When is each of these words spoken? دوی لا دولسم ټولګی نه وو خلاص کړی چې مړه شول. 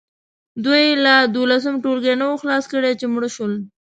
دوی 0.65 0.85
لا 1.05 1.15
دولسم 1.37 1.75
ټولګی 1.83 2.13
نه 2.19 2.25
وو 2.29 2.39
خلاص 2.41 2.63
کړی 2.73 2.91
چې 2.99 3.05
مړه 3.13 3.29
شول. 3.35 3.53